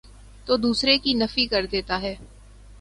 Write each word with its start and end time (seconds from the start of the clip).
تودوسرے 0.45 0.97
کی 0.97 1.13
نفی 1.13 1.45
کردیتا 1.47 2.01
ہے۔ 2.01 2.15